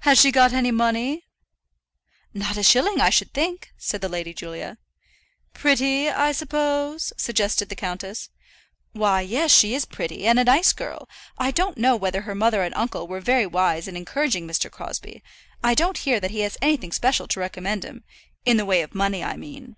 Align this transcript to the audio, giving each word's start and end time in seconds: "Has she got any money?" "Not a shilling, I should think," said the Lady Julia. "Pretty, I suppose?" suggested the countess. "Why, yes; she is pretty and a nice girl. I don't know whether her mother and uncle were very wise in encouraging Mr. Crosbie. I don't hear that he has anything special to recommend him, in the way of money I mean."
"Has 0.00 0.20
she 0.20 0.32
got 0.32 0.52
any 0.52 0.72
money?" 0.72 1.28
"Not 2.34 2.56
a 2.56 2.62
shilling, 2.64 3.00
I 3.00 3.08
should 3.08 3.32
think," 3.32 3.70
said 3.78 4.00
the 4.00 4.08
Lady 4.08 4.34
Julia. 4.34 4.78
"Pretty, 5.54 6.08
I 6.10 6.32
suppose?" 6.32 7.12
suggested 7.16 7.68
the 7.68 7.76
countess. 7.76 8.30
"Why, 8.94 9.20
yes; 9.20 9.52
she 9.52 9.72
is 9.76 9.84
pretty 9.84 10.26
and 10.26 10.40
a 10.40 10.44
nice 10.44 10.72
girl. 10.72 11.08
I 11.38 11.52
don't 11.52 11.78
know 11.78 11.94
whether 11.94 12.22
her 12.22 12.34
mother 12.34 12.64
and 12.64 12.74
uncle 12.74 13.06
were 13.06 13.20
very 13.20 13.46
wise 13.46 13.86
in 13.86 13.96
encouraging 13.96 14.44
Mr. 14.44 14.72
Crosbie. 14.72 15.22
I 15.62 15.74
don't 15.74 15.98
hear 15.98 16.18
that 16.18 16.32
he 16.32 16.40
has 16.40 16.58
anything 16.60 16.90
special 16.90 17.28
to 17.28 17.38
recommend 17.38 17.84
him, 17.84 18.02
in 18.44 18.56
the 18.56 18.66
way 18.66 18.82
of 18.82 18.92
money 18.92 19.22
I 19.22 19.36
mean." 19.36 19.76